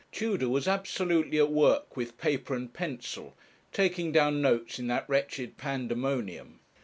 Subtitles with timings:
[0.11, 3.37] Tudor was absolutely at work with paper and pencil,
[3.71, 6.59] taking down notes in that wretched Pandemonium.